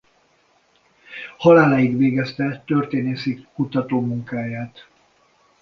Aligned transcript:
Haláláig 1.37 1.97
végezte 1.97 2.63
történészi 2.65 3.45
kutatómunkáját. 3.53 4.87